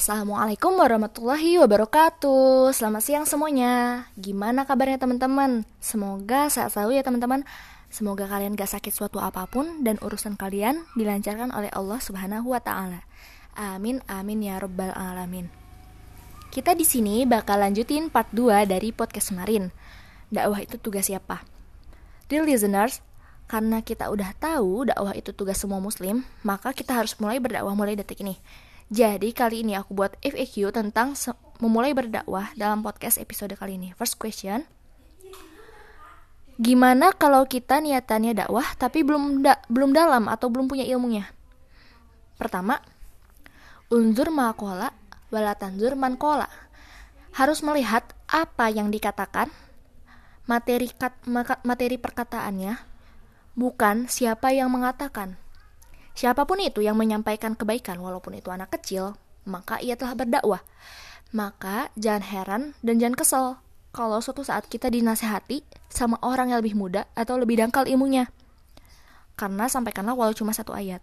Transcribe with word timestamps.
Assalamualaikum 0.00 0.80
warahmatullahi 0.80 1.60
wabarakatuh 1.60 2.72
Selamat 2.72 3.04
siang 3.04 3.28
semuanya 3.28 4.08
Gimana 4.16 4.64
kabarnya 4.64 4.96
teman-teman? 4.96 5.68
Semoga 5.76 6.48
sehat 6.48 6.72
selalu 6.72 6.96
ya 6.96 7.04
teman-teman 7.04 7.44
Semoga 7.92 8.24
kalian 8.24 8.56
gak 8.56 8.72
sakit 8.72 8.96
suatu 8.96 9.20
apa 9.20 9.44
pun 9.44 9.84
Dan 9.84 10.00
urusan 10.00 10.40
kalian 10.40 10.88
dilancarkan 10.96 11.52
oleh 11.52 11.68
Allah 11.76 12.00
subhanahu 12.00 12.48
wa 12.48 12.64
ta'ala 12.64 13.04
Amin 13.52 14.00
amin 14.08 14.40
ya 14.40 14.56
rabbal 14.56 14.88
alamin 14.96 15.52
Kita 16.48 16.72
di 16.72 16.88
sini 16.88 17.28
bakal 17.28 17.60
lanjutin 17.60 18.08
part 18.08 18.32
2 18.32 18.72
dari 18.72 18.96
podcast 18.96 19.36
kemarin 19.36 19.68
Dakwah 20.32 20.64
itu 20.64 20.80
tugas 20.80 21.12
siapa? 21.12 21.44
Dear 22.32 22.48
listeners, 22.48 23.04
karena 23.52 23.84
kita 23.84 24.08
udah 24.08 24.32
tahu 24.40 24.88
dakwah 24.88 25.12
itu 25.12 25.34
tugas 25.34 25.58
semua 25.58 25.82
muslim, 25.82 26.22
maka 26.46 26.70
kita 26.70 26.94
harus 26.94 27.18
mulai 27.18 27.42
berdakwah 27.42 27.74
mulai 27.74 27.98
detik 27.98 28.22
ini. 28.22 28.38
Jadi 28.90 29.30
kali 29.30 29.62
ini 29.62 29.78
aku 29.78 29.94
buat 29.94 30.18
FAQ 30.18 30.74
tentang 30.74 31.14
memulai 31.62 31.94
berdakwah 31.94 32.50
dalam 32.58 32.82
podcast 32.82 33.22
episode 33.22 33.54
kali 33.54 33.78
ini. 33.78 33.94
First 33.94 34.18
question. 34.18 34.66
Gimana 36.60 37.14
kalau 37.14 37.46
kita 37.46 37.80
niatannya 37.80 38.36
dakwah 38.36 38.66
tapi 38.76 39.06
belum 39.06 39.46
da 39.46 39.62
belum 39.70 39.94
dalam 39.94 40.26
atau 40.26 40.50
belum 40.52 40.66
punya 40.68 40.84
ilmunya? 40.84 41.30
Pertama, 42.36 42.82
unzur 43.88 44.28
makola 44.28 44.90
walatanzur 45.30 45.94
mankola. 45.94 46.50
Harus 47.30 47.62
melihat 47.62 48.02
apa 48.26 48.68
yang 48.68 48.90
dikatakan, 48.90 49.48
materi 50.50 50.90
kat, 50.90 51.14
materi 51.62 51.96
perkataannya, 51.96 52.74
bukan 53.54 54.10
siapa 54.10 54.50
yang 54.50 54.68
mengatakan. 54.74 55.38
Siapa 56.14 56.44
pun 56.44 56.60
itu 56.60 56.84
yang 56.84 56.98
menyampaikan 56.98 57.56
kebaikan, 57.56 57.96
walaupun 58.02 58.36
itu 58.36 58.50
anak 58.52 58.74
kecil, 58.74 59.16
maka 59.46 59.80
ia 59.80 59.96
telah 59.96 60.18
berdakwah. 60.18 60.60
Maka 61.30 61.88
jangan 61.94 62.24
heran 62.26 62.62
dan 62.82 62.98
jangan 62.98 63.16
kesel 63.16 63.46
kalau 63.90 64.18
suatu 64.22 64.42
saat 64.42 64.66
kita 64.66 64.90
dinasehati 64.90 65.62
sama 65.90 66.18
orang 66.22 66.54
yang 66.54 66.58
lebih 66.62 66.78
muda 66.78 67.06
atau 67.14 67.38
lebih 67.38 67.58
dangkal 67.58 67.86
ilmunya. 67.86 68.30
Karena 69.38 69.70
sampaikanlah 69.70 70.14
walau 70.14 70.34
cuma 70.34 70.50
satu 70.54 70.74
ayat. 70.74 71.02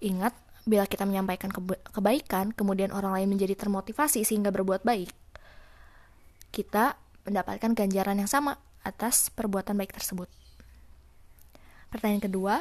Ingat, 0.00 0.32
bila 0.64 0.88
kita 0.88 1.04
menyampaikan 1.04 1.52
keba 1.52 1.76
kebaikan, 1.92 2.52
kemudian 2.56 2.92
orang 2.92 3.20
lain 3.20 3.28
menjadi 3.36 3.56
termotivasi 3.56 4.24
sehingga 4.24 4.48
berbuat 4.48 4.84
baik, 4.84 5.12
kita 6.52 6.96
mendapatkan 7.28 7.72
ganjaran 7.72 8.20
yang 8.20 8.28
sama 8.28 8.56
atas 8.84 9.32
perbuatan 9.32 9.76
baik 9.76 9.96
tersebut. 9.96 10.28
Pertanyaan 11.88 12.24
kedua, 12.24 12.54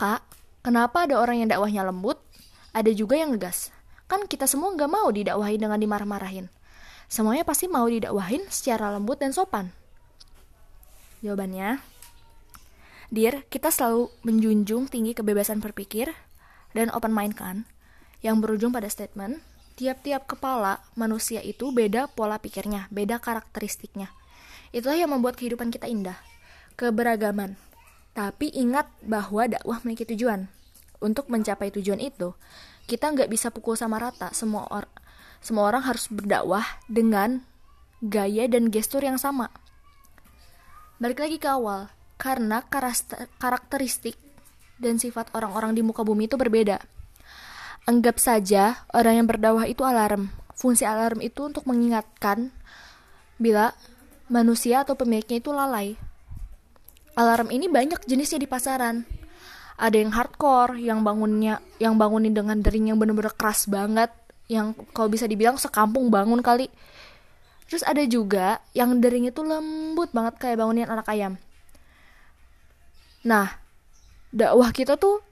Kak, 0.00 0.22
Kenapa 0.60 1.08
ada 1.08 1.16
orang 1.16 1.40
yang 1.40 1.48
dakwahnya 1.48 1.88
lembut, 1.88 2.20
ada 2.76 2.90
juga 2.92 3.16
yang 3.16 3.32
ngegas. 3.32 3.72
Kan 4.04 4.28
kita 4.28 4.44
semua 4.44 4.76
nggak 4.76 4.90
mau 4.90 5.08
didakwahin 5.08 5.60
dengan 5.62 5.80
dimarah-marahin. 5.80 6.52
Semuanya 7.08 7.42
pasti 7.42 7.66
mau 7.66 7.88
didakwahin 7.88 8.44
secara 8.52 8.92
lembut 8.92 9.18
dan 9.18 9.32
sopan. 9.32 9.72
Jawabannya, 11.24 11.80
Dear, 13.10 13.42
kita 13.50 13.74
selalu 13.74 14.06
menjunjung 14.22 14.86
tinggi 14.86 15.18
kebebasan 15.18 15.58
berpikir 15.58 16.14
dan 16.70 16.94
open 16.94 17.10
mind 17.10 17.34
kan, 17.34 17.66
yang 18.22 18.38
berujung 18.38 18.70
pada 18.70 18.86
statement, 18.86 19.42
tiap-tiap 19.74 20.30
kepala 20.30 20.78
manusia 20.94 21.42
itu 21.42 21.74
beda 21.74 22.06
pola 22.06 22.38
pikirnya, 22.38 22.86
beda 22.94 23.18
karakteristiknya. 23.18 24.14
Itulah 24.70 24.94
yang 24.94 25.10
membuat 25.10 25.34
kehidupan 25.34 25.74
kita 25.74 25.90
indah. 25.90 26.14
Keberagaman, 26.78 27.58
tapi 28.20 28.52
ingat 28.52 28.84
bahwa 29.00 29.48
dakwah 29.48 29.80
memiliki 29.80 30.04
tujuan. 30.12 30.52
Untuk 31.00 31.32
mencapai 31.32 31.72
tujuan 31.72 31.96
itu, 31.96 32.36
kita 32.84 33.08
nggak 33.16 33.32
bisa 33.32 33.48
pukul 33.48 33.80
sama 33.80 33.96
rata. 33.96 34.28
Semua 34.36 34.68
or 34.68 34.84
semua 35.40 35.72
orang 35.72 35.88
harus 35.88 36.04
berdakwah 36.12 36.68
dengan 36.84 37.40
gaya 38.04 38.44
dan 38.44 38.68
gestur 38.68 39.00
yang 39.00 39.16
sama. 39.16 39.48
Balik 41.00 41.24
lagi 41.24 41.40
ke 41.40 41.48
awal, 41.48 41.88
karena 42.20 42.60
karakteristik 43.40 44.20
dan 44.76 45.00
sifat 45.00 45.32
orang-orang 45.32 45.72
di 45.72 45.80
muka 45.80 46.04
bumi 46.04 46.28
itu 46.28 46.36
berbeda. 46.36 46.76
Anggap 47.88 48.20
saja 48.20 48.84
orang 48.92 49.24
yang 49.24 49.26
berdakwah 49.32 49.64
itu 49.64 49.80
alarm. 49.80 50.28
Fungsi 50.52 50.84
alarm 50.84 51.24
itu 51.24 51.40
untuk 51.48 51.64
mengingatkan 51.64 52.52
bila 53.40 53.72
manusia 54.28 54.84
atau 54.84 54.92
pemiliknya 54.92 55.40
itu 55.40 55.56
lalai 55.56 55.96
alarm 57.14 57.48
ini 57.50 57.66
banyak 57.66 58.04
jenisnya 58.06 58.42
di 58.42 58.48
pasaran. 58.50 59.06
Ada 59.80 59.96
yang 59.96 60.12
hardcore 60.12 60.76
yang 60.76 61.00
bangunnya 61.00 61.64
yang 61.80 61.96
bangunin 61.96 62.36
dengan 62.36 62.60
dering 62.60 62.92
yang 62.92 62.98
bener-bener 63.00 63.32
keras 63.32 63.64
banget 63.64 64.12
yang 64.50 64.76
kalau 64.92 65.08
bisa 65.08 65.24
dibilang 65.24 65.56
sekampung 65.56 66.12
bangun 66.12 66.44
kali. 66.44 66.68
Terus 67.70 67.86
ada 67.86 68.02
juga 68.04 68.60
yang 68.74 68.98
dering 68.98 69.30
itu 69.30 69.40
lembut 69.40 70.10
banget 70.12 70.36
kayak 70.36 70.60
bangunin 70.60 70.90
anak 70.90 71.06
ayam. 71.08 71.40
Nah 73.24 73.56
dakwah 74.30 74.70
kita 74.70 74.94
tuh 74.94 75.22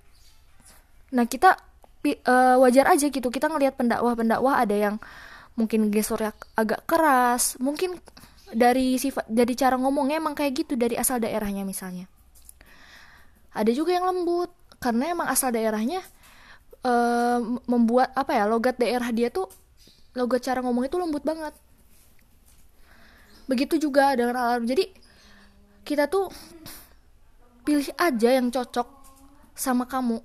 nah 1.08 1.24
kita 1.24 1.56
uh, 2.04 2.56
wajar 2.60 2.84
aja 2.90 3.08
gitu 3.08 3.28
kita 3.32 3.48
ngelihat 3.48 3.78
pendakwah-pendakwah 3.78 4.60
ada 4.60 4.76
yang 4.76 4.94
mungkin 5.58 5.90
gesturnya 5.90 6.34
agak 6.54 6.86
keras 6.86 7.58
mungkin 7.58 7.98
dari 8.52 8.96
sifat 8.96 9.28
dari 9.28 9.52
cara 9.52 9.76
ngomongnya 9.76 10.20
emang 10.20 10.32
kayak 10.32 10.64
gitu 10.64 10.74
dari 10.74 10.96
asal 10.96 11.20
daerahnya 11.20 11.64
misalnya. 11.64 12.08
Ada 13.52 13.72
juga 13.72 13.96
yang 13.96 14.06
lembut 14.08 14.52
karena 14.78 15.10
emang 15.12 15.28
asal 15.28 15.50
daerahnya 15.50 16.00
uh, 16.86 17.40
membuat 17.66 18.14
apa 18.14 18.36
ya 18.36 18.44
logat 18.46 18.78
daerah 18.78 19.10
dia 19.10 19.28
tuh 19.28 19.50
logat 20.14 20.44
cara 20.46 20.62
ngomong 20.62 20.86
itu 20.86 20.96
lembut 20.96 21.24
banget. 21.24 21.54
Begitu 23.48 23.80
juga 23.80 24.12
dengan 24.14 24.36
alarm 24.36 24.68
jadi 24.68 24.86
kita 25.82 26.06
tuh 26.08 26.28
pilih 27.64 27.88
aja 27.96 28.28
yang 28.32 28.52
cocok 28.52 28.88
sama 29.56 29.84
kamu. 29.88 30.20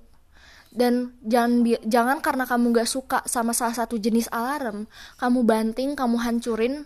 Dan 0.74 1.14
jangan 1.22 1.62
jangan 1.86 2.18
karena 2.18 2.44
kamu 2.50 2.74
gak 2.74 2.90
suka 2.90 3.22
sama 3.30 3.54
salah 3.54 3.78
satu 3.78 3.94
jenis 3.94 4.26
alarm 4.34 4.90
kamu 5.22 5.46
banting 5.46 5.94
kamu 5.94 6.18
hancurin 6.18 6.82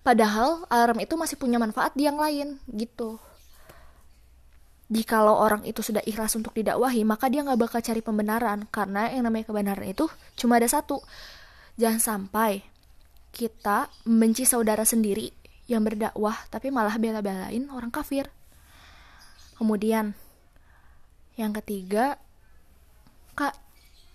Padahal 0.00 0.64
alarm 0.72 1.04
itu 1.04 1.14
masih 1.20 1.36
punya 1.36 1.60
manfaat 1.60 1.92
di 1.92 2.08
yang 2.08 2.16
lain 2.16 2.56
gitu. 2.72 3.20
Jikalau 4.90 5.38
orang 5.38 5.62
itu 5.62 5.86
sudah 5.86 6.02
ikhlas 6.02 6.34
untuk 6.34 6.50
didakwahi, 6.56 7.06
maka 7.06 7.30
dia 7.30 7.46
nggak 7.46 7.60
bakal 7.62 7.78
cari 7.78 8.02
pembenaran 8.02 8.66
karena 8.74 9.06
yang 9.12 9.28
namanya 9.28 9.46
kebenaran 9.46 9.86
itu 9.86 10.10
cuma 10.34 10.58
ada 10.58 10.66
satu. 10.66 10.98
Jangan 11.78 12.00
sampai 12.02 12.66
kita 13.30 13.86
membenci 14.02 14.42
saudara 14.42 14.82
sendiri 14.82 15.30
yang 15.70 15.86
berdakwah 15.86 16.34
tapi 16.50 16.74
malah 16.74 16.98
bela-belain 16.98 17.70
orang 17.70 17.94
kafir. 17.94 18.26
Kemudian 19.54 20.18
yang 21.38 21.54
ketiga, 21.62 22.18
Kak, 23.38 23.54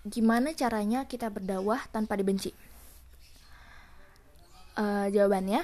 gimana 0.03 0.51
caranya 0.51 1.07
kita 1.07 1.31
berdakwah 1.31 1.79
tanpa 1.93 2.19
dibenci? 2.19 2.51
Uh, 4.75 5.07
jawabannya, 5.07 5.63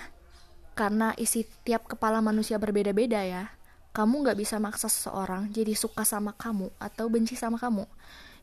karena 0.72 1.12
isi 1.20 1.44
tiap 1.68 1.84
kepala 1.84 2.24
manusia 2.24 2.56
berbeda-beda 2.56 3.20
ya. 3.22 3.52
Kamu 3.92 4.24
nggak 4.24 4.40
bisa 4.40 4.56
maksa 4.56 4.88
seseorang 4.88 5.52
jadi 5.52 5.76
suka 5.76 6.08
sama 6.08 6.32
kamu 6.32 6.72
atau 6.80 7.12
benci 7.12 7.36
sama 7.36 7.60
kamu. 7.60 7.84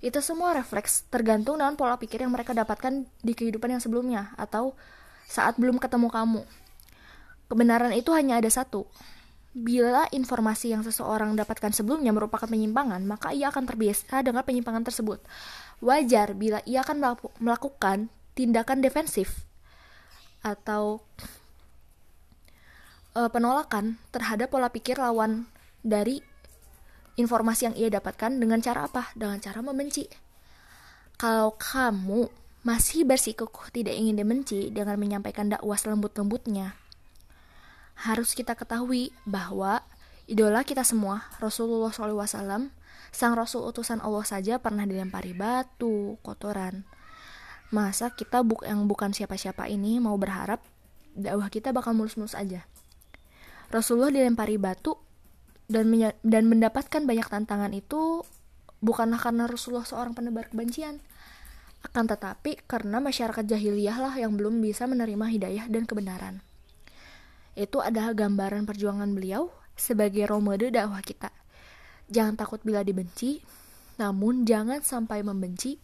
Itu 0.05 0.21
semua 0.21 0.53
refleks 0.53 1.09
tergantung 1.09 1.57
dengan 1.57 1.73
pola 1.73 1.97
pikir 1.97 2.21
yang 2.21 2.37
mereka 2.37 2.53
dapatkan 2.53 3.09
di 3.25 3.33
kehidupan 3.33 3.73
yang 3.73 3.81
sebelumnya 3.81 4.37
atau 4.37 4.77
saat 5.25 5.57
belum 5.57 5.81
ketemu 5.81 6.13
kamu. 6.13 6.43
Kebenaran 7.49 7.97
itu 7.97 8.13
hanya 8.13 8.37
ada 8.37 8.53
satu. 8.53 8.85
Bila 9.57 10.05
informasi 10.13 10.77
yang 10.77 10.85
seseorang 10.85 11.33
dapatkan 11.33 11.73
sebelumnya 11.73 12.13
merupakan 12.13 12.45
penyimpangan, 12.45 13.01
maka 13.09 13.33
ia 13.33 13.49
akan 13.49 13.65
terbiasa 13.65 14.21
dengan 14.21 14.45
penyimpangan 14.45 14.85
tersebut. 14.85 15.25
Wajar 15.81 16.37
bila 16.37 16.61
ia 16.69 16.85
akan 16.85 17.17
melakukan 17.41 18.13
tindakan 18.37 18.85
defensif 18.85 19.48
atau 20.43 21.03
uh, 23.19 23.31
penolakan 23.31 23.99
terhadap 24.15 24.55
pola 24.55 24.71
pikir 24.71 24.99
lawan 24.99 25.51
dari 25.83 26.23
informasi 27.19 27.73
yang 27.73 27.77
ia 27.77 27.89
dapatkan 27.91 28.39
dengan 28.39 28.63
cara 28.63 28.87
apa? 28.87 29.11
Dengan 29.19 29.43
cara 29.43 29.59
membenci. 29.61 30.07
Kalau 31.19 31.59
kamu 31.59 32.31
masih 32.63 33.03
bersikukuh 33.03 33.75
tidak 33.75 33.95
ingin 33.99 34.15
dibenci 34.15 34.71
dengan 34.71 34.95
menyampaikan 34.99 35.51
dakwah 35.51 35.75
selembut-lembutnya, 35.75 36.79
harus 38.07 38.39
kita 38.39 38.55
ketahui 38.55 39.11
bahwa 39.27 39.83
idola 40.31 40.63
kita 40.63 40.87
semua, 40.87 41.27
Rasulullah 41.43 41.91
SAW, 41.91 42.71
sang 43.11 43.35
Rasul 43.35 43.67
utusan 43.67 43.99
Allah 43.99 44.23
saja 44.23 44.63
pernah 44.63 44.87
dilempari 44.87 45.35
batu, 45.35 46.21
kotoran, 46.23 46.87
Masa 47.69 48.09
kita 48.13 48.41
buk 48.41 48.65
yang 48.65 48.89
bukan 48.89 49.13
siapa-siapa 49.13 49.69
ini 49.69 50.01
mau 50.01 50.17
berharap 50.17 50.65
dakwah 51.13 51.53
kita 51.53 51.75
bakal 51.77 51.93
mulus-mulus 51.93 52.33
aja. 52.33 52.65
Rasulullah 53.69 54.09
dilempari 54.09 54.57
batu 54.57 54.97
dan 55.69 55.93
dan 56.25 56.45
mendapatkan 56.49 57.05
banyak 57.05 57.29
tantangan 57.29 57.77
itu 57.77 58.25
bukanlah 58.81 59.21
karena 59.21 59.45
Rasulullah 59.45 59.85
seorang 59.85 60.17
penebar 60.17 60.49
kebencian, 60.49 61.05
Akan 61.79 62.11
tetapi 62.11 62.59
karena 62.67 62.99
masyarakat 62.99 63.47
jahiliyah 63.47 63.99
lah 64.03 64.15
yang 64.19 64.35
belum 64.35 64.59
bisa 64.59 64.91
menerima 64.91 65.31
hidayah 65.31 65.65
dan 65.71 65.87
kebenaran. 65.87 66.43
Itu 67.55 67.79
adalah 67.79 68.19
gambaran 68.19 68.67
perjuangan 68.67 69.15
beliau 69.15 69.51
sebagai 69.79 70.27
role 70.27 70.43
model 70.43 70.75
dakwah 70.75 70.99
kita. 70.99 71.31
Jangan 72.11 72.35
takut 72.35 72.59
bila 72.67 72.83
dibenci, 72.83 73.47
namun 74.03 74.43
jangan 74.43 74.83
sampai 74.83 75.23
membenci, 75.23 75.79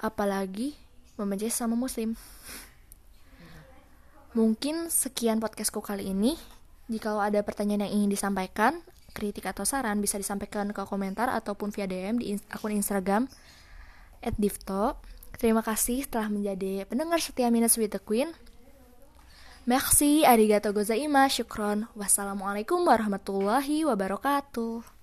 apalagi 0.00 0.85
membenci 1.16 1.52
sama 1.52 1.76
muslim. 1.76 2.16
Mungkin 4.36 4.92
sekian 4.92 5.40
podcastku 5.40 5.80
kali 5.80 6.12
ini. 6.12 6.36
Jika 6.92 7.16
ada 7.18 7.40
pertanyaan 7.40 7.88
yang 7.88 7.92
ingin 8.04 8.10
disampaikan, 8.12 8.84
kritik 9.16 9.48
atau 9.48 9.64
saran 9.64 9.98
bisa 10.04 10.20
disampaikan 10.20 10.70
ke 10.76 10.84
komentar 10.84 11.32
ataupun 11.32 11.72
via 11.72 11.88
DM 11.88 12.20
di 12.20 12.36
akun 12.52 12.76
Instagram 12.76 13.26
@divto. 14.36 15.00
Terima 15.40 15.64
kasih 15.64 16.04
telah 16.04 16.28
menjadi 16.28 16.84
pendengar 16.84 17.20
setia 17.20 17.48
Minutes 17.48 17.80
with 17.80 17.96
the 17.96 18.00
Queen. 18.00 18.32
Merci, 19.66 20.22
arigato 20.22 20.70
gozaimasu, 20.70 21.42
syukron. 21.42 21.90
Wassalamualaikum 21.98 22.86
warahmatullahi 22.86 23.82
wabarakatuh. 23.82 24.95